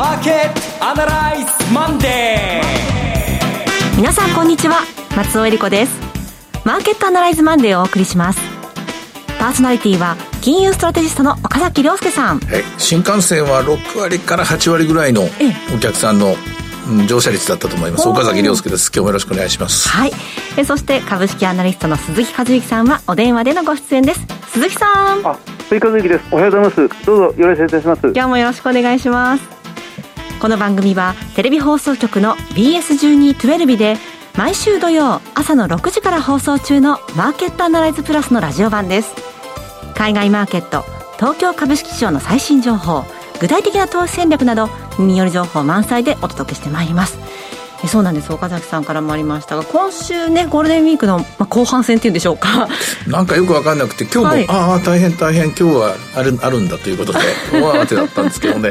[0.00, 4.80] マーケットアナライズマンデー皆さんこんにちは。
[5.14, 6.00] 松尾英里子です。
[6.64, 8.40] マーケットアナライズマンデーをお送りします。
[9.38, 15.20] パーソナリティは金融ストラテジストの岡崎良介さん、はい、新幹線は6割から8割ぐらいの
[15.76, 16.34] お客さんの
[17.06, 18.08] 乗車率だったと思います。
[18.08, 18.90] 岡崎良介です。
[18.90, 19.86] 今日もよろしくお願いします。
[19.90, 20.12] はい。
[20.56, 24.26] えそして株式アナリストの鈴木一之さんはお電話でのご出演です。
[24.48, 25.26] 鈴木さん。
[25.26, 25.36] あ
[25.68, 26.24] 鈴木和之です。
[26.32, 27.04] おはようございます。
[27.04, 28.00] どうぞよろしくお願いします。
[28.04, 29.59] 今日もよろしくお願いします
[30.40, 33.96] この番組はテレビ放送局の BS1212 で
[34.38, 39.14] 毎週土曜朝の6時から放送中のマーケットアナライズプラスのラジオ版です。
[39.94, 40.82] 海外マーケット
[41.16, 43.04] 東京株式市場の最新情報
[43.38, 47.18] 具体的な投資戦略など耳寄り情報満載でお届けしてまいります。
[47.88, 48.32] そうなんです。
[48.32, 52.68] 岡崎さんからもありましたが今週ねゴールデンウィークの、まあ、後半戦っていうんでしょうか。
[53.06, 57.18] なんかよく分かんなくて今日も、はい、ああ大変大変今日はあるあるんだということで
[57.52, 58.70] 大慌てだったんですけどね。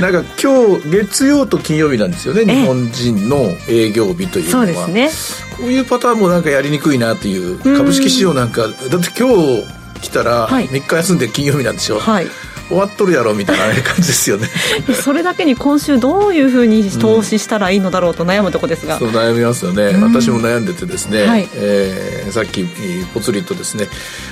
[0.00, 4.66] なんか今日月曜と金曜日なんですよね 日本人の営業日というのは。
[4.66, 5.50] そうですね。
[5.56, 9.64] こういうパターンもなんかやりにくいなという株式市場なんかだって今日
[10.00, 12.26] 来たら3日休んで金曜日なんでしょ、はい
[12.70, 14.48] 終わっとるやろみたいな感じですよね。
[14.94, 22.64] それだけに今週どういうふうに投資したらいいのだろうと悩むとこですが、うん、そう悩みますよね、うん、私も悩んでてですね、はい、えー、さっき
[23.12, 23.88] ぽつりとですね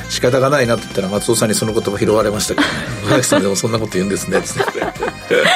[0.09, 2.73] 仕方がないなって言ったら松尾さんにその言葉拾われましたけどね
[3.11, 4.49] 「崎さんでもそんなこと言うんですね」って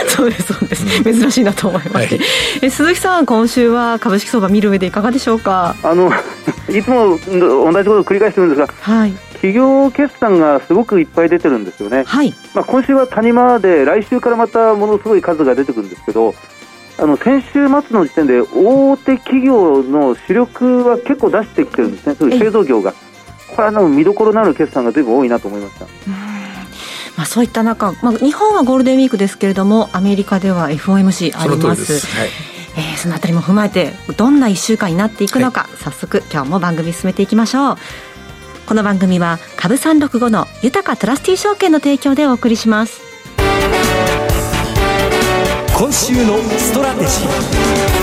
[0.09, 2.21] そうですそうです、うん、珍しいなと思います、はい、
[2.61, 5.77] え鈴木さん今週は株式相場見る上でいかがでしょうか？
[5.83, 6.11] あの
[6.69, 12.33] いつも同じことを繰り返してるんですが、はい、企業決算がすごくいっぱい出てるんですよね、はい。
[12.55, 16.33] まあ、今週は谷間で来週からまたものすごい数が出てくるんですけど
[16.97, 22.93] あの先週末の時点で大手企業の主力は結構出してきてるんですね、製造業が。
[22.93, 25.87] これはの見どころのある決算がずいぶん多いなと思いました。
[27.17, 32.07] まあ、そういった中、まあ、日本はゴールデンウィークですけれどもアメリカでは FOMC あります。
[32.17, 32.29] はい。
[32.77, 37.77] えー、そのあたりも踏まえてどんな1週間になっていくのか、はい、早速今日も番組進めていきましょう
[38.73, 43.03] この番組は株三六五の豊かトラスティ証券の提供でお送りします。
[45.77, 48.02] 今週のストラテジー。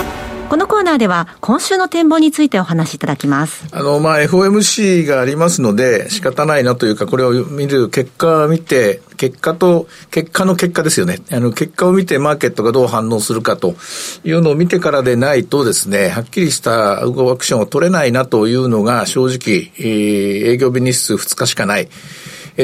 [0.50, 3.68] このコーナーでは今週の展望についてお話しいただきます。
[3.72, 11.20] あの、まあ、FOMC がありますので仕方ないなというか、これを見る結果を見て、結果と、結果の結果ですよね。
[11.32, 13.76] あの、結果を見てマーケットがどう反応するかと
[14.24, 17.06] いうのを見てからでないとですね、はっきりしたア
[17.38, 21.90] クションを取れないなというのが正直、えー、営業日日数2日しかない。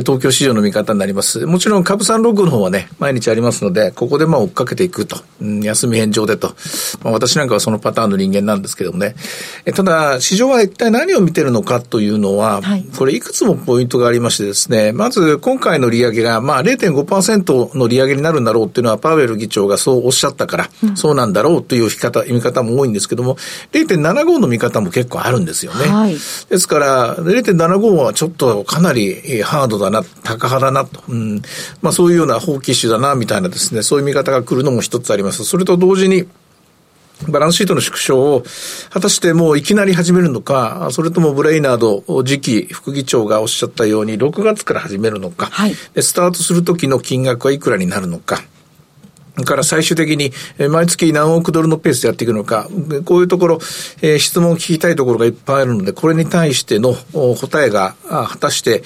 [0.01, 1.45] 東京市場の見方になります。
[1.45, 5.17] もちろん株三六の方はね、毎日ありますので、ここでまあ追っかけていくと。
[5.41, 6.55] うん、休み返上でと。
[7.03, 9.15] まあ、私なんかはそのパターンの人間なんですけどもね。
[9.65, 23.35] えただ、市場は一体何を見てるのかというのは、はい、これいくつもポイントがありましてですね、まず今回の利上げがまあ0.5%の利上げになるんだろうっていうのはパウエル議長がそうおっしゃったから、うん、そうなんだろうという見方、見方も多いんですけども、
[23.71, 25.85] 0.75の見方も結構あるんですよね。
[25.87, 26.19] はい、で
[26.57, 31.41] すから、0.75はちょっとかなりハードだだな、高派だなと、うん、
[31.81, 35.43] まあそういうような法規種だな、みたいなですね、そういう見方が来るのも一つあります。
[35.43, 36.27] それと同時に、
[37.29, 38.43] バランスシートの縮小を、
[38.89, 48.43] 果たしてもういきなり始めるのか、それともブレイナード次期副議長がおっしゃったように、6月から始めるのか、はい、スタートするときの金額はいくらになるのか、
[49.43, 50.31] から最終的に
[50.69, 52.69] 毎月何億ドルのペースでやっていくのか、
[53.03, 53.59] こういうところ、
[54.01, 58.83] えー、質問を聞きたいところがいっぱいあるので、これに対しての答えが果たして、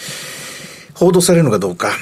[0.99, 1.93] 報道されるのかどうか。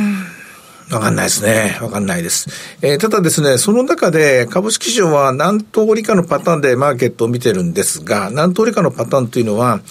[0.92, 1.78] わかんないですね。
[1.82, 2.50] わかんないです。
[2.82, 9.82] えー、ただですね、その中で株式市場は何通りかのパターンでマーケットを見てるんですが、何通りかのパターンというのは、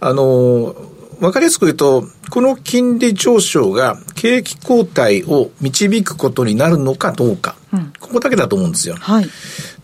[0.00, 0.74] あの、
[1.20, 7.56] わかりやすく言うと、この金利上昇が景気後退を導くことになるのかどうか。
[7.72, 8.94] うん、ここだけだと思うんですよ。
[8.98, 9.28] はい。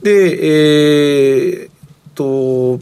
[0.02, 1.70] で、えー、
[2.14, 2.80] と、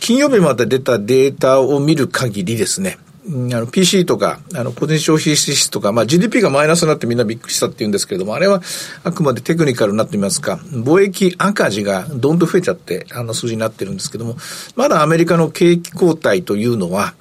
[0.00, 2.98] 金曜日まで出たデータを見る限りですね、
[3.28, 8.62] あの PC とか、あの個人消費支出とか、まあ GDP がマイナスになってみんなびっくりしたって言うんですけれども、あれは
[9.04, 14.36] あくまでテクニカルになってみますか、貿易赤字がどんどん増えちゃって、あの数字になってるんですけども、
[14.76, 17.14] まだアメリカの景気後退というのは、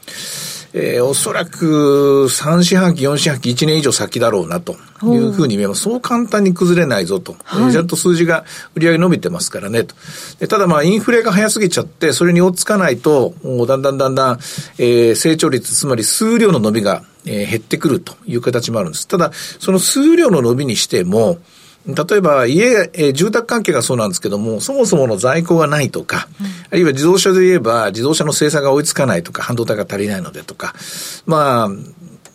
[0.74, 5.82] えー、おそらく3四半期、4四半期、1年以上先だろうなというふうに見えます。
[5.82, 7.36] そう簡単に崩れないぞと。
[7.44, 9.96] はい、ちゃんと数字が売り上げ伸びてますからねと。
[10.48, 13.34] ただまあインフレが早すぎちゃって、それに追っつかないと、
[13.68, 14.40] だんだんだんだん、
[14.78, 19.08] えー、成長率、つまり数量の伸びが、えー、減ってくるという形もあるんです。
[19.08, 21.38] ただ、その数量の伸びにしても、
[21.88, 30.74] 例えば家、えー、住宅関係がそうなんですけども、そもそもの在庫がないとか、うん、あるいは自動車で言えば自動車の生産が追いつかないとか、半導体が足りないのでとか、
[31.26, 31.70] まあ、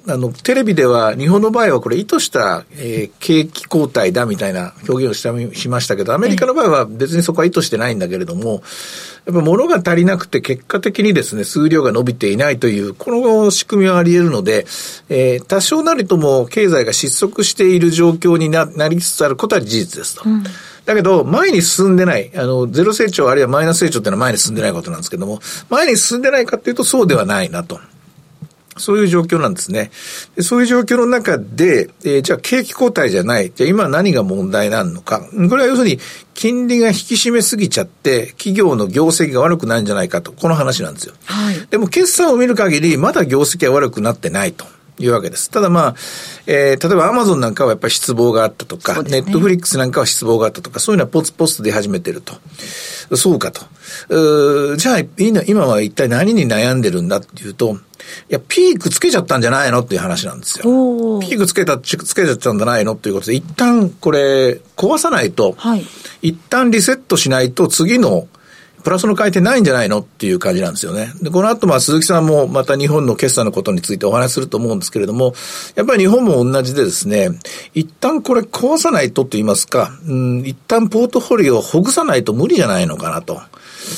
[0.06, 8.62] あの、テレビでは、日本の場合はこれ意図した、えー、景気後退だみたいな表現をしたしましたけど、アメリカの場合は別にそこは意図してないんだけれども、
[9.26, 14.66] やっぱ物が足りなくて結果的にですね、数量が伸びていないという、この仕組みはあり得るので、
[15.08, 20.22] えー、多少なりとも経済が失速している状況にななりつつあることは事実ですと。
[20.28, 20.44] うん
[20.84, 25.40] だけど、前に進んでない、あの、ゼロ成長あるいはマイナス成長っていうのは前に進んでないことなんですけども、
[25.70, 27.78] 前に進んでないかっていうとそうではないなと。
[28.76, 29.90] そういう状況なんですね。
[30.40, 33.52] そういう状況の中で、えー、じゃあ景気後退じゃない。
[33.54, 35.20] じゃあ今何が問題なのか。
[35.20, 35.98] これは要するに、
[36.34, 40.32] 金利が引き締めすぎちゃって、企業の業績が悪くないんじゃないかと。
[40.32, 41.14] この話なんですよ。
[41.24, 44.64] はい、でも決算を見る限り、まだ業績は悪くなってないと。
[45.04, 45.50] いうわけです。
[45.50, 45.94] ただまあ、
[46.46, 52.34] えー、例えばアマゾンなんかはやっぱり失望があったとか、ネットフリックスなんかは失望があったとか、そういうのはポツポツ出始めてると。
[53.16, 53.62] そうかと。
[54.08, 60.64] うじゃあ、今は一体何に悩んでるんだっていうと、いや、ピークつけちゃったんじゃないのっていう話なんですよ。
[61.20, 65.86] ピークつけた、つけちゃったんじゃないのっていうことで、一旦これ、壊さないと、はい、
[66.22, 68.28] 一旦リセットしないと次の
[68.82, 71.12] プラスの回転ないんじゃないのっていう感じなんですよね。
[71.22, 75.34] で、この後、まあ、鈴木さんもまた日本の決算のことについてお話しすると思うんですけれども、
[75.74, 77.30] やっぱり日本も同じでですね、
[77.74, 83.40] 一旦これ壊さないとと言いますか、うん、一旦ポートフォリオをほぐさないと無理じゃないのかなと。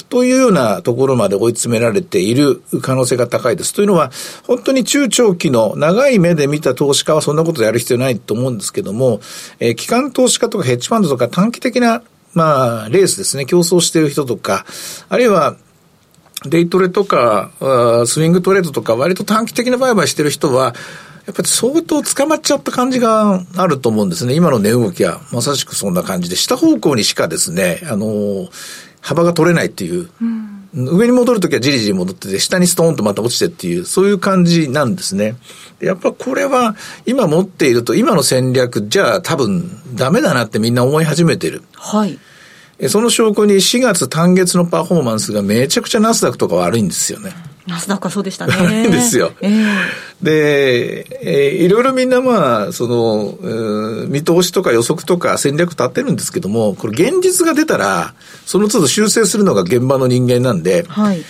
[0.08, 3.74] というようなところまで追い詰められている可能性が高いです。
[3.74, 4.10] というのは、
[4.46, 9.20] 本当に中長期の長い目で見た投資家はそんなことやる必要ないと思うんですけども、
[9.60, 12.02] えー、機関投資家とかヘッジファンドとか短期的な
[12.34, 14.66] まあ、レースですね、競争している人とか、
[15.08, 15.56] あるいは、
[16.46, 17.50] デイトレとか、
[18.06, 20.74] スイングトレードとか、割と短期的な売買してる人は、
[21.26, 24.34] やっぱり相当捕まっちゃった感じがあると思うんですね。
[24.34, 25.22] 今の値動きは。
[25.32, 28.48] まさしくそんな感じで、下方向にしかですね、あの、
[29.04, 35.36] 幅が取れないっていう、うん、上に戻るときはじりじり戻ってて、下にストーンとまた落ちてっていう、そういう感じなんですね。
[35.78, 36.74] やっぱこれは、
[37.04, 41.62] 今持っていると、今の戦略じゃ多分ダメだなってみんな思い始めてる。
[41.74, 42.18] はい。
[42.88, 47.32] その証拠に4月単月のパフォーマンスがめちゃくちゃナスダックとか悪いんですよね。
[47.66, 48.88] ナスダックはそうでしたね。
[48.92, 49.32] ですよ。
[49.40, 49.54] えー、
[50.22, 58.14] で、えー、いろいろみんなまあ、その、えー、見通しとか予測とか戦略立ってるんですけども、これ現実が出たら、
[58.44, 61.24] その都度修正するのが現場の人間なんで、はい。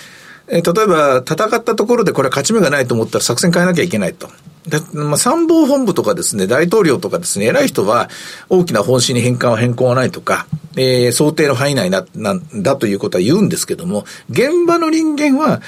[0.48, 4.28] えー、例えば戦ったところでこれは勝ち目がないと思ったら作戦変えなきゃいけないと。
[4.66, 8.08] で、まあ、参謀本部とかですね、大統領とかですね、偉い人は
[8.48, 10.46] 大きな方針に変換は変更はないとか、
[10.76, 15.60] えー、想定の範囲内な、なんだということは言うんですけども、現場の人間は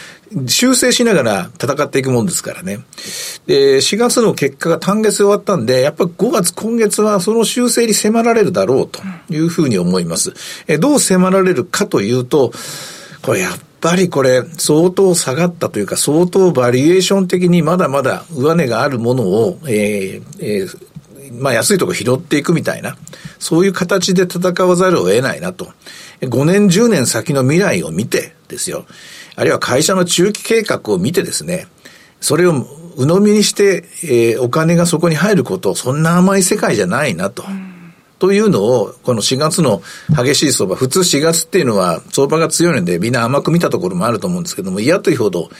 [0.46, 2.80] 修正しながら戦っていくもんですからね。
[3.46, 9.00] で、4月の結果が単月終わったんで、やっぱ5月、今月はその修正に迫られるだろうと
[9.32, 10.34] いうふうに思います。
[10.66, 12.52] えどう迫られるかというと、
[13.22, 20.78] これやっぱりこれ、相当下がったというか、相当バリエーション的にまだまだ上値があるものを、えーえー、
[21.32, 22.96] まあ安いとこ拾っていくみたいな、
[23.38, 25.68] そういう形で戦わざるを得ないなと。
[26.20, 28.86] 5年、10年先の未来を見てですよ。
[29.36, 31.66] あるいは会社の中期計画を見てですね、
[32.20, 32.52] それを
[32.96, 37.44] 鵜呑みにして、えー、お金がそこに入ること、そんな甘い世界じゃないなと。
[38.18, 45.50] というのを、この4月の激しい相場、普通4月っていうのは相場が強いのでみんな甘く見たところもあると思うんですけども、嫌というほど、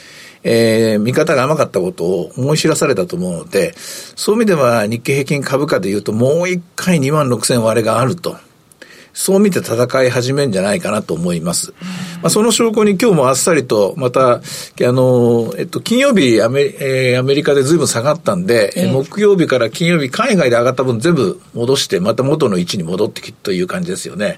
[0.43, 8.37] えー、見方が甘かったことを思い知らされたと思うので、そういう意味では日経平均株価で言うともう一回2万6千割れがあると。
[9.17, 11.73] そう見て戦い始めんじゃないかなと思います。
[12.21, 14.41] まあ、その証拠に今日もあっさりと、また、あ
[14.79, 24.37] の、えっと、金曜日アメ,、えー、アメリカで随分下がったんで、えー、木曜日から金曜日海外で上がった分全部戻して、また元の位置に戻ってきという感じですよね。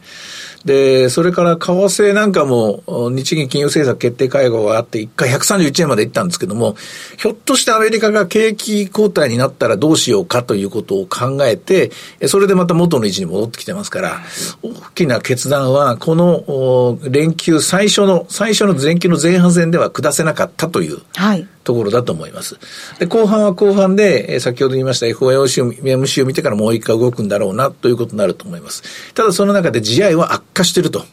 [0.66, 6.76] で、それから為替なんかも、日銀金融政策決定会合があって、1回131円まで行ったんですけども、
[7.18, 11.92] ひょっとしてアメリカが景気後退になったらどうしようかということを考えて、
[12.28, 14.20] それでまた元の位置に戻ってきてますから、
[14.62, 21.00] 大きな決断は、この連休最初の、最初の連休の前半戦では下せなかったという。
[21.16, 22.58] はいところだと思います。
[22.98, 29.14] で、後半は後半で、え先ほど言いました FOMC を見てからもう一回動くんだろうなということになると思います。
[29.14, 31.06] ただその中で地合いは悪化してると。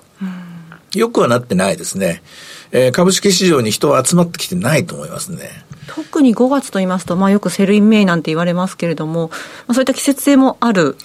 [0.95, 2.23] よくはなってないですね。
[2.77, 5.65] えー、株式市場に人は集まってきてないと思いますね。
[5.87, 10.97] 特に5月と言いますと、まあ、よくセルインメイなんて言われますけれども、まあ、そういった季節性もある。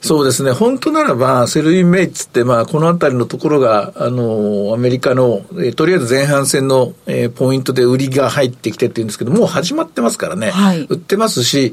[0.00, 11.72] そうですね、本当ならば、 Sell in May っつって、まあ、このあたりのところが、あの、アメリカの、えー、とりあえず前半戦の、えー、ポイントで売りが入ってきてっていうんですけど、もう始まってますからね、はい、売ってますし、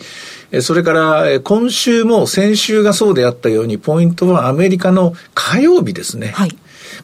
[0.62, 6.34] それから、今週も先週がそうであったように、ポイントはアメリカの火曜日ですね。
[6.36, 6.56] はい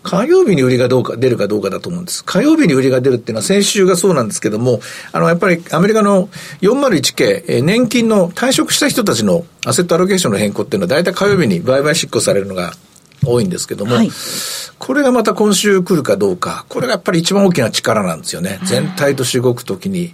[0.05, 2.23] 火曜日に売りがどうか、出るかどうかだと思うんです。
[2.23, 4.79] 火曜日に売りが出るっていうのは先週がそうなんですけども、
[5.11, 6.29] あの、やっぱりアメリカの
[6.61, 12.73] 401K、え年金の退職した人たちのアセットアロケーションの変更っていうのは大体火曜日に売買執行されるのが
[13.25, 14.11] 多いんですけども、はい、
[14.77, 18.59] これがまた今週来るかどうか、これがやっぱり一番大きな力なんですよね。
[18.63, 20.13] 全体として動くときに。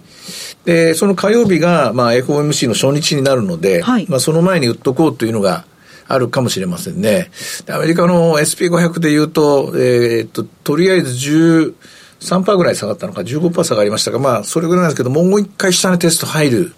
[0.64, 5.66] で、その火曜日が、まあ、FOMC の初日になるので、はい、まあ、その前に売っとこうというのが、
[6.08, 7.30] あるかもしれませんね。
[7.68, 11.74] アメリカの SP500 で言うと、えー、っと、とりあえず10、
[12.20, 16.74] 3%ぐらい下がったのか、15%下がりましたが、まあ、それぐらいなんですけど、もう一回下値テスト入る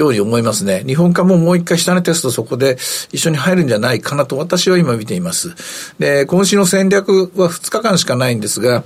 [0.00, 0.82] ように思いますね。
[0.86, 2.76] 日本化ももう一回下値テストそこで
[3.12, 5.54] 一緒に入るんじゃないかなと私は今見ています。
[5.98, 8.82] で、今週の戦略は2日間しかないんですが、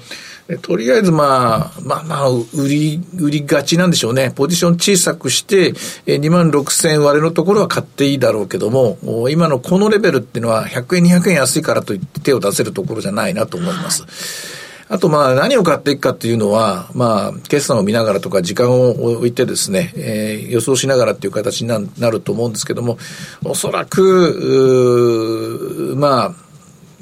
[0.61, 4.30] とりあえずまあ、まあまあ、売り、売りがちなんでしょうね。
[4.35, 5.73] ポジション小さくして、
[6.06, 8.99] 2万6千割れのところは買っていいだろうけども、
[9.30, 14.63] 今のこのレベルっていうのは100円200円安いからといって手を出せるところじゃないなと思います。
[14.95, 22.97] あとまあ何を買っていくかっていうのは、まあ決算を見ながらとか時間を置いてですね、えー、予想しながらっていう形になると思うんですけども、
[23.45, 26.35] おそらく、まあ、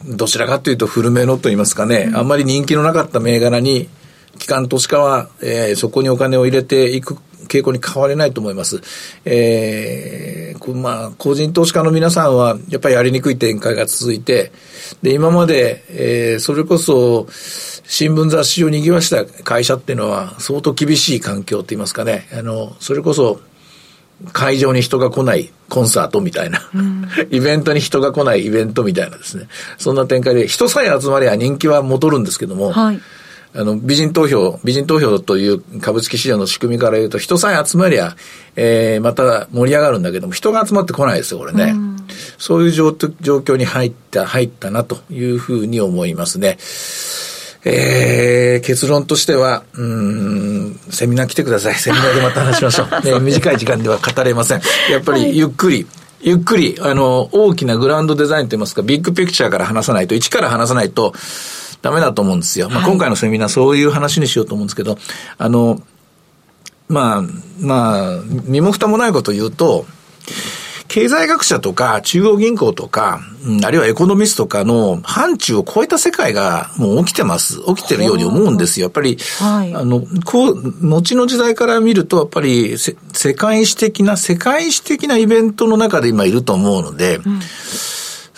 [0.07, 3.91] どちらかというと古めのと言いますかね、うん、あんまり人気のなかった銘柄に、
[4.39, 7.19] 機関投資家は、えー、そこにお金を入れていく
[7.49, 8.81] 傾向に変われないと思います。
[9.25, 14.53] えー、まあ、個人投資家の皆さんは、やっぱりやりにくい展開が続いて、
[15.03, 23.41] で、今まで、えー、それこそ、新聞雑誌を賑わした会社っていうのは、相当厳しい環境って言いますかね、あの、それこそ、
[24.33, 33.01] 会場に人が来ないコンサートみたいな、うん、イベントに人が来ないイベントみたいなですね、そんな展開で、人さえ集まりゃ人気は戻るんですけども、はい、
[33.55, 38.17] あの、美人投票、美人投票という株式市場の仕組みから言うと、人さえ集まりゃ、
[38.57, 41.73] えー、また盛り上がるんだけども、人が集まってこないですよ、これね。
[41.75, 41.97] うん、
[42.39, 46.59] そういう状況に入った、入ったなというふうに思いますね。
[47.65, 51.75] えー、結論としては、うん、セミナー来てください。
[51.79, 53.05] セミナーでまた話しましょう。
[53.05, 54.63] ね、短い時間では語れません。
[54.91, 55.87] やっぱりゆっくり、はい
[56.25, 61.13] ゆっくり、あの、大きなグラウンドデザインといいますか、ビッグピクチャーから話さないと、一から話さないと、
[61.83, 62.71] ダメだと思うんですよ。
[62.71, 64.97] まあ、今回のセミナーそういう話にしようと思うんですけど、
[65.37, 65.83] あの、
[66.89, 67.23] まあ、
[67.61, 69.87] まあ、身も蓋もないことを言うと、
[70.89, 73.21] 経済学者とか中央銀行とか、
[73.65, 77.63] あるいはエコノミストとかの範疇を超えた世界がもう起きてます。
[77.67, 78.85] 起きてるように思うんですよ。
[78.85, 87.41] やっぱり、はい、あの、こう、後の時代から見ると、やっぱり世界史的な、世界史的なイベントの中で今いると思うので、うん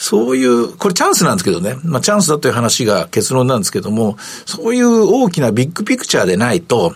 [0.07, 1.77] そういう、これチャンスなんですけどね。
[1.83, 6.95] まあチャンスだという話が結論なんですけども、そういう大きなビッグピクチャーでないと、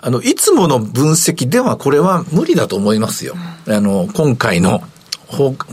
[0.00, 3.34] あの、いつもの分析ではこれは無理だと思いますよ。
[3.66, 4.80] あの、今回の、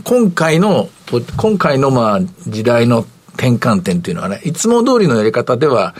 [0.02, 0.88] 今回の、
[1.36, 5.94] 今回のまあ時代の転換点というのはね、いつも通りのやり方では、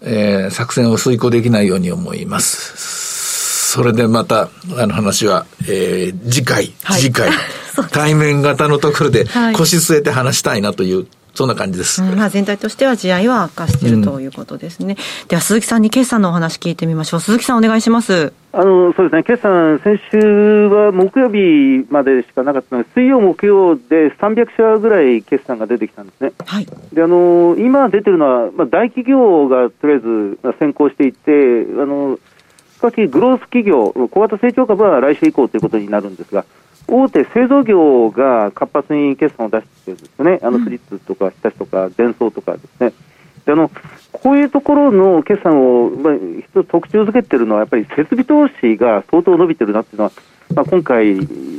[0.00, 3.72] えー、作戦を遂行できないように思います。
[3.74, 4.48] それでまた、
[4.78, 7.30] あの話は、えー、次回、はい、次回、
[7.84, 11.06] 対面型のところで腰据えて話したいなという
[11.38, 12.02] そんな感じです。
[12.02, 14.96] うん、まあ、全体としては地合いは悪化しているということですね。
[15.22, 17.20] うん、では、鈴木さんに決算のお話聞いてみましょう。
[17.20, 18.32] 鈴木さん、お願いします。
[18.50, 26.32] あのそうですね、決算、先週は木曜日までしかなかったので、水曜、木曜で300社ぐらい決算が出てきたんですね。
[26.44, 32.18] はい、であの今出てるのは、まあ、大企業がとりあえず先行していて、あの
[32.78, 36.44] しかし、グロース企業、小型成長株は来週以降ということになるんですが、
[36.86, 42.92] 大手製造業が活発に決算を出してるんですよね、あのスリッツとか日立とか、デンソーとかですね。
[43.44, 43.68] であの
[44.12, 50.12] こういうところの決算を、まあ、一つ特徴づけてるのは、やっぱり設備投資が相当伸びてるなっていうのは、
[50.54, 51.18] まあ、今回、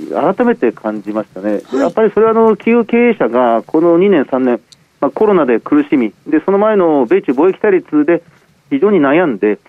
[0.09, 4.61] 改めて感じましたね、やっぱりそれはあの企業経営者がこの2年、3年、
[5.01, 8.23] まあ、コロナで苦しみで、その前の米中貿易対立で
[8.69, 9.59] 非常に悩んで、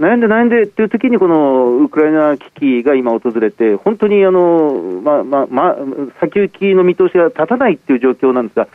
[0.00, 5.76] 悩んで悩んでっていう時にこのウクライナ危機が今訪れて、本当にあの、まあまあまあ、
[6.20, 8.66] 先行きの見通しが立たないっていう状況なんですが、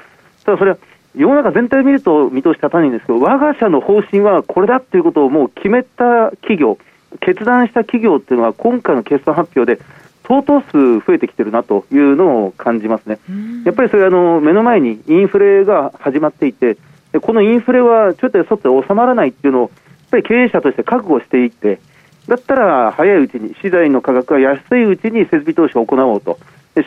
[0.43, 0.77] ただそれは
[1.15, 6.77] 世の中全体を見ると見通し立たないんですけど、我が社の方針はこれだっていうことをもう決めた企業、
[7.19, 9.81] 決断した企業っていうのは今回の決算発表で
[10.27, 13.17] 相当数増えてきてるなというのを感じますね。
[13.65, 16.77] やっぱりそれあの目の前にインフレが始まっていて、
[17.19, 19.71] このインフレはちょっとそっと収まらないっていうのを
[20.09, 21.79] ぱり経営者として覚悟していって、
[22.27, 26.39] だったら早いうちに、資材の価格が安いうちに設備投資を行おうと、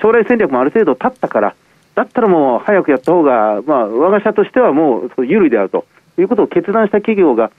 [0.02, 1.54] 将来戦略もある程度立ったから、
[1.94, 5.84] だったらもう早くやった方が、まあ、我が社としてはもう有利であると
[6.18, 7.50] いうことを決断した企業が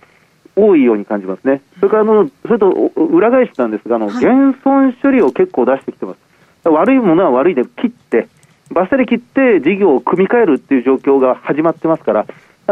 [0.55, 1.61] 多いように感じますね。
[1.79, 6.19] それからあの、それと裏返しなんですが、あの、減損処理を結構出してきてます。
[6.69, 8.27] 悪いものは悪いで切って、
[8.71, 12.25] バッサリ切って事業を組み替えるっていう状況が始まってますから、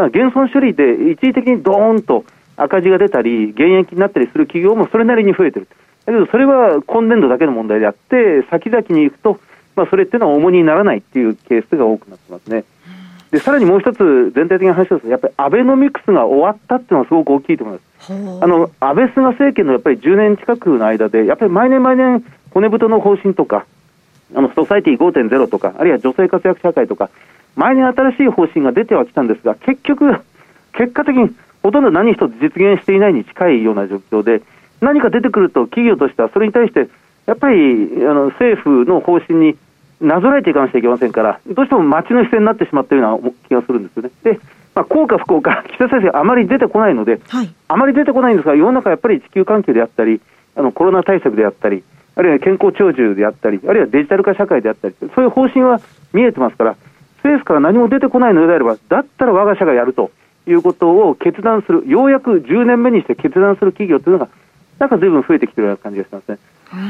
[0.09, 2.23] 減損処理で一時的にドーンと
[2.57, 5.67] 赤字が出たり、減益になったりする企業もそれなりに増えてる。
[6.05, 9.39] だけど、それは今年度だけの問題であって、先々に行くと、
[9.75, 12.65] まあ、それっていうのは重荷にならないっていうケースが多くなってますね。
[13.31, 18.13] で、さらにもう一つ、全体的な話ですやっぱりアベノミクスが終わったっていうのはすごく大きいと思います。
[18.43, 23.65] あの、安倍菅政権のやっぱり10年近くの間で、やっぱり毎年毎年、骨太の方針とか、
[24.33, 27.09] あの、ソサイティ5.0とか、あるいは女性活躍社会とか、
[27.55, 30.21] 毎年新しい方針が出てはきたんですが、結局、
[30.73, 31.35] 結果的に
[31.67, 34.41] ほとんど何一つ実現していないに近いような状況で、
[34.79, 36.87] 何か出てくると企業としてはそれに対して、
[37.25, 37.55] やっぱり
[38.07, 39.57] あの政府の方針に
[39.99, 44.11] なぞらえていかなきゃいけませんから、どうしても街の視線になってしまったような気がするんですよね。
[44.23, 44.39] で、
[44.75, 50.21] まあ、効果不効果、 岸田先生あまり出てこないので、はい、あまり出てこないんですが、世の中やっぱり地球環境であったり、
[50.55, 51.83] あのコロナ対策であったり、
[52.15, 55.81] あるいは健康長寿であったり、あるいはデジタル化社会であったり、そういう方針は
[56.13, 56.75] 見えてますから、
[57.17, 60.11] 政府から何も出てこないのであれば、だったら我が社がやると
[60.51, 64.29] いうことを決断する、ようやく10年目にして決断する企業というのが、
[64.79, 66.37] なんかずいぶん増えてきてるような感じがしますね。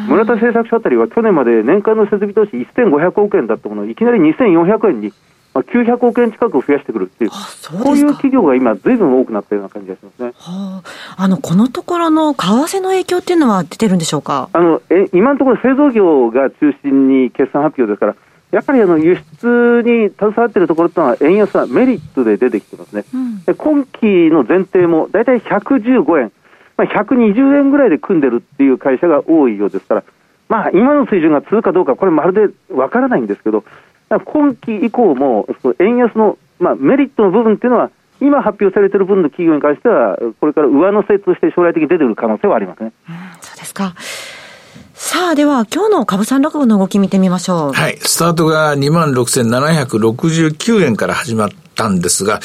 [0.07, 5.13] 村田製作所あたりは去年まで年間の設備投資1500億円だったものをいきなり2400円に、
[5.53, 10.81] まあ、900億円近く増やしてくるっていう、こういう企業が今、ずいぶん多くなったような感じがしますね、は
[11.15, 14.49] あ、あのこのところの為替の影響っていうのは出てるんでしょうか？
[14.51, 18.15] あのえ今のところ製造業が中心に決算発表ですから、
[18.51, 26.31] やっぱりあの輸出に携わっているところというのは、円安はメリットで出てきてますね、うん、今期の前提も大体115円、
[26.77, 30.03] まあ、120円ぐらいで組んでるっていう会社が多いようですから、
[30.47, 33.65] まあ、今の水準が続くかどうか、これ、まるでわからないんですけど、
[34.09, 35.47] 今期以降も、
[35.79, 42.93] 円安の、まあ、メリットの部分っていうのは、今発表されている分の企業に関しては、これから上乗せとして将来的に出てくる可能性はありますね。
[43.09, 43.93] うん、そうですか。
[44.99, 47.71] さあ、では、今日の株三落語の動き見てみましょう。
[47.71, 47.99] はい。
[48.01, 52.39] スタートが26,769円から始まったんですが、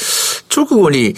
[0.54, 1.16] 直後に、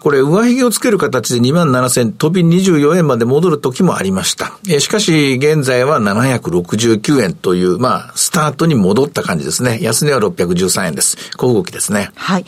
[0.00, 4.58] これ、上髭をつける形で2万7000飛び24円まで戻る時もありました。
[4.68, 9.78] えしかし、現在は769円という、まあ、スタートに戻った感じですね。
[9.80, 11.16] 安値は613円です。
[11.38, 12.10] 小動きですね。
[12.14, 12.44] はい。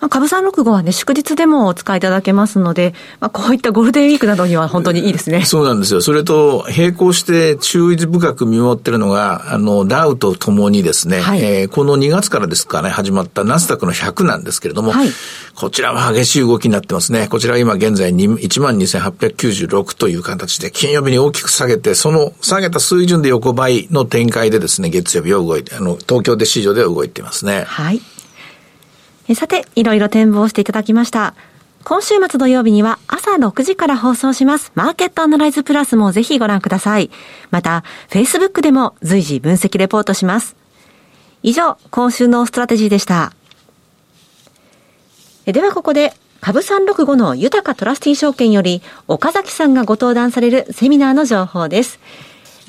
[0.00, 5.44] まあ、株三六五はね、祝日でもお使いいただけますので、まあ、こういったゴールデンウィークなどには本当にいいですね。
[5.44, 6.00] そうなんですよ。
[6.00, 15.08] それと、並行して注意深く見守ってるのが、あの、ダウとともにですね、はい、えー、この2月からですかね、始まったナスダックの100なんですけれども、はい、
[15.54, 17.28] こちらは激しい動きになってますね。
[17.28, 27.64] こちらは今現在12,896という形で、金曜日に大きく下げて、その下げた水準で横ばいの展開でですね、月曜日は動いて、あの、東京で市場では動いていますね。
[27.66, 28.00] はい。
[29.34, 31.34] さて、いろいろ展望していただきました。
[31.84, 37.10] 今週末土曜日には朝6時から放送しますマーケットアナライズプラスもぜひご覧ください。
[37.50, 40.56] また、Facebook でも随時分析レポートします。
[41.42, 43.32] 以上、今週のストラテジーでした。
[45.46, 51.98] ではここで、株365の豊かトラスティー証券より岡崎さんがご登壇されるセミナーの情報です。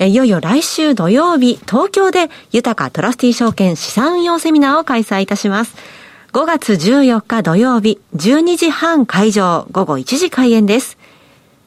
[0.00, 6.01] いよいよ来週土曜日、東京で豊かトラスティー証券資産運用セミナーを開催いたします。
[6.32, 10.96] 5月14日土曜日、12時半会場、午後1時開演です。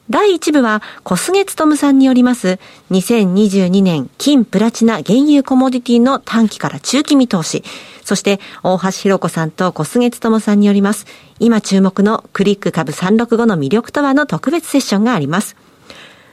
[0.10, 2.58] 第1部は小菅勤さんによります
[2.90, 7.64] 2022年金プラチナ原油コモディティの短期から中期見通し、
[8.04, 11.06] そして大橋弘子さんと小菅勤さんによります
[11.40, 15.56] 今注目のクリック株365の魅力とはの特別セッションがあります。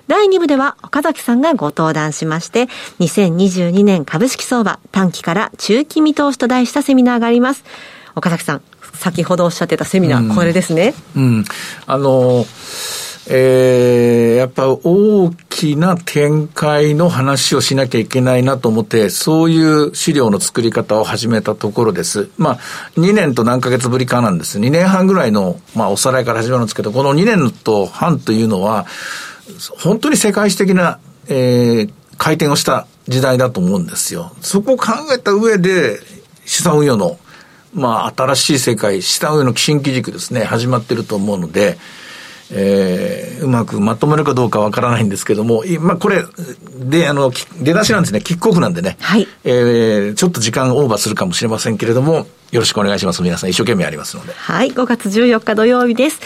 [0.09, 2.69] 第2部では岡崎さんがご登壇しまして、
[3.01, 7.65] 2022年株式相場短期から中期見通しと題したセミナーがあります。
[8.15, 8.63] 岡崎さん、
[8.95, 10.95] 先ほどおっしゃってたセミナー、うん、これですね。
[11.17, 11.45] うん。
[11.87, 12.47] あの、
[13.29, 22.31] えー、やっぱ大きな展開の話をしなきゃいけないなと思って、そういう資料の作り方を始めたところです。
[22.37, 22.59] まあ、
[22.97, 24.59] 2年と何ヶ月ぶりかなんです。
[24.59, 28.87] 2年半ぐらいの、まあ、おさらいから始まるんですけど、この2年と半というのは、
[29.79, 30.99] 本当に世界史的な、
[31.29, 34.33] えー、回転をした時代だと思うんですよ。
[34.41, 36.01] そこを考えた上で、
[36.45, 37.19] 資産運用の
[37.75, 41.79] まあ、新しい世界、下上の新機軸ですね、始まってると思うので、
[42.55, 46.23] えー、うまくまとめるかどうかわからないんですけども、まあ、これ、
[46.79, 47.33] で、あの、
[47.63, 49.27] 出だしなんですね、キックオフなんでね、はい。
[49.45, 53.23] えー、ちょっと時間オーバーするかもしれませんけれども、よろしくお願いします。
[53.23, 54.35] 皆さん一生懸命ありますので。
[54.35, 56.21] はい、5月14日土曜日です。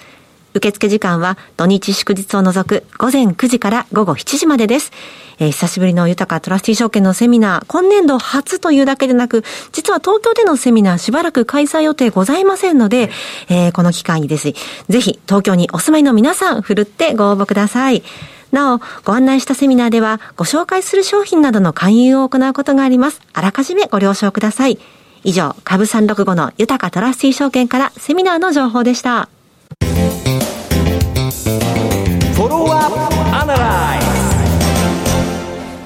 [0.59, 4.93] 受付時間は土日祝日を除く午前9時から午後7時までです。
[5.41, 13.11] えー、久しぶりの豊かトラスティ証券のセミナー、今年度初というだけでなく、実は東京でのセミナーしばらく開催予定ございませんので、
[13.49, 14.53] えー、この機会にです。
[14.89, 18.03] ぜひ、東京にお住まいの皆さん、ふるってご応募ください。
[18.51, 23.21] なお、ご案内したセミナーでは、ご紹介する商品などの勧誘を行うことがあります。
[23.33, 24.79] あらかじめご了承ください。
[25.25, 29.29] 以上、株365の豊かトラスティ証券からセミナーの情報でした。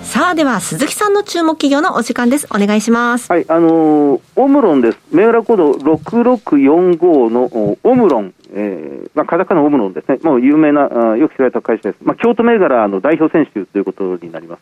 [0.04, 2.46] さあ、では、鈴木さんの注目企業のお時間です。
[2.50, 3.32] お願いします。
[3.32, 4.98] はい、あのー、オムロンです。
[5.10, 8.34] 銘柄コード6645のオムロン。
[8.54, 10.18] えー、まあ、カタカナオムロンですね。
[10.22, 12.04] もう有名な、あよく知られた会社です。
[12.04, 14.60] まあ、京都銘柄の代表選手ということになります。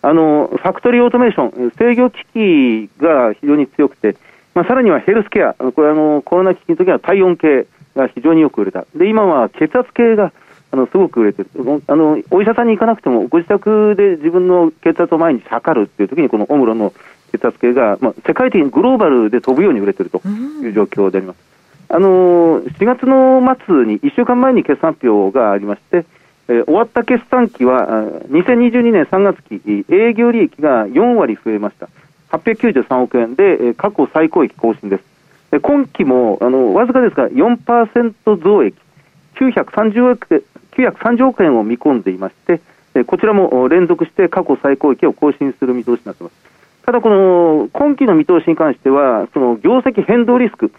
[0.00, 4.16] あの、ファクトリーオートメーション、制御機器が非常に強くて、
[4.54, 8.86] まあ、さらにはヘルスケア、これあの、コロナ危機の時は体温計が非常によく売れた。
[8.94, 10.32] で、今は血圧計が
[10.70, 11.48] あのすごく売れてる
[11.86, 16.92] あの、お医者さんに行かなくても、ご自宅で自分の血圧を毎日測るっていう時に、このオムロの
[17.32, 21.38] 血圧計が、まあ、世界的にグローバルで飛ぶように売れてるという状況であります。
[21.88, 26.04] あの4月の末に、1週間前に決算発表がありまして、
[26.48, 27.86] えー、終わった決算期は、
[28.30, 31.88] 2022年3月期、営業利益が4割増えました。
[32.36, 35.15] 893億円で、過去最高益更新です。
[35.50, 38.76] で今期もあのわずかですが4%増益
[39.38, 40.42] 930億円
[40.76, 42.60] 930億円を見込んでいまして、
[43.04, 46.36] こちらも連続して過去最高益を更新する見通しになっています。
[46.84, 50.72] ただ、この今期の見通しに関しては、その業績変動リスク、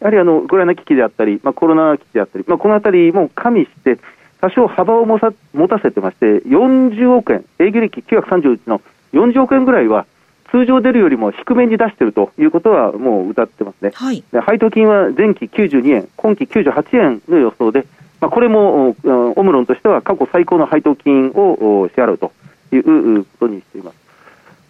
[0.00, 3.98] やはりあのウクライナ危機であったり、まあ、コロナ危機であったり、まあ、このあたりも加味して、
[4.40, 8.82] 多少幅をもさ持たせてまして、40億円、営業利益931の
[9.14, 10.06] 40億円ぐらいは、
[10.50, 13.90] 通常出るよりも低めに出しているということはもう歌ってますね。
[13.94, 17.86] はい、配当金は前期92円、今期98円の予想で、
[18.20, 18.96] まあ、これも
[19.36, 22.32] オムロンとしては過去最高の配当金を支払うと
[22.72, 24.04] いうことにしています。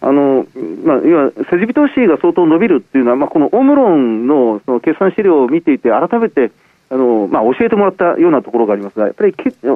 [0.01, 0.45] あの
[0.83, 6.51] まあ、要は設備投資が相当伸びるっていうのは、まあ、このオムロンのその決算資料を見ていて、改めて
[6.89, 9.33] あの、まあ、教えてもらったようなところがありますが、やっぱり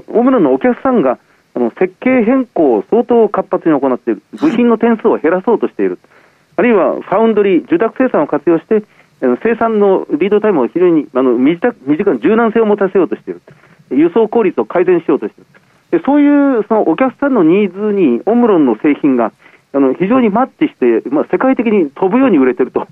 [0.07, 1.17] オムロンのお客さんが
[1.59, 5.99] あの設計変更を相当活発に行っている、部品の点数を減らそうとしている、
[6.55, 8.83] あるいはファウンドリー、受託生産を活用して、
[9.43, 13.41] 生産のリードタイムを非常にあの短短い柔軟性を持たせようとしている、
[13.91, 15.43] 輸送効率を改善しようとしてい
[15.91, 19.33] る、でそういうそのお客さんのニーズにオムロンの製品が
[19.73, 22.87] あの非常にマッチして、まあ、世界的に飛ぶように売れてると、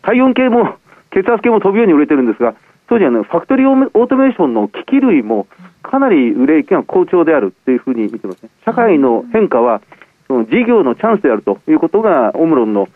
[0.00, 0.76] 体温計も
[1.10, 2.54] 血圧計も飛ぶように売れてるんですが、
[2.88, 5.46] 当時は、ね、ファクトリーオートメーションの機器類も
[5.86, 8.50] かなり売れ行きが好調であるというふうに見てますね。
[8.64, 9.80] 社会の変化は、
[10.26, 12.88] その事業のチャンスであるということが、オムロンの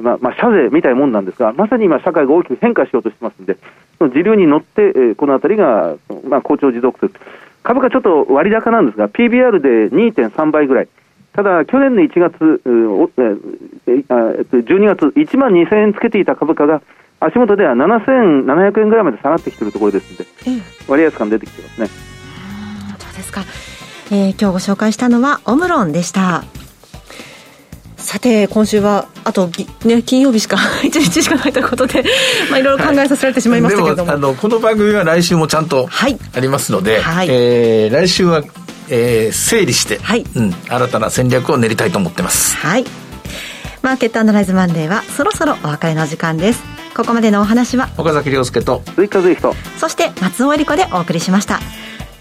[0.00, 3.56] まあ、まあ、社税みたいなもんなんですが、まさに今、社会が大きく変化しようとしてますので、
[3.98, 5.96] その時流に乗って、えー、このあたりが、
[6.28, 7.20] まあ、好調持続する。
[7.62, 10.88] 株価ちょっと割高なんですが、PBR で2.3倍ぐらい。
[11.32, 13.38] ただ、去年の1月、えー、
[14.50, 16.82] 12月、1万2000円つけていた株価が、
[17.20, 22.07] 足元では7700円ぐらいまで下がってきているところですので、割安感出てきてますね。
[23.18, 23.44] ですか。
[24.10, 26.44] えー、今日ご紹介したのはオムロンでした。
[27.96, 29.50] さて今週はあと、
[29.84, 32.04] ね、金曜日しか 1日しかないということで、
[32.48, 34.10] まあ、いろいろ考えさせられてしまいましたけれども。
[34.10, 38.42] はい、もあのこの番組は来週もちゃんとありますので、はい、えー、来週は、
[38.88, 40.24] えー、整理して、はい。
[40.34, 42.56] うん、新たな戦略を練りたいと思ってます。
[42.56, 42.86] はい。
[43.82, 46.78] マーケットアナライズマンデーはそろそろお別れの時間です。
[46.98, 48.82] ここまでのお話は岡崎亮介と
[49.76, 51.60] そして松尾恵理子でお送りしました